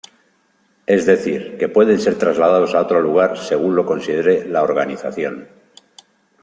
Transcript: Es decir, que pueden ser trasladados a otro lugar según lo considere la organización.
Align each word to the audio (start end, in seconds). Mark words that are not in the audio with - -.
Es 0.87 1.05
decir, 1.05 1.59
que 1.59 1.69
pueden 1.69 1.99
ser 1.99 2.17
trasladados 2.17 2.73
a 2.73 2.81
otro 2.81 2.99
lugar 3.01 3.37
según 3.37 3.75
lo 3.75 3.85
considere 3.85 4.49
la 4.49 4.63
organización. 4.63 5.47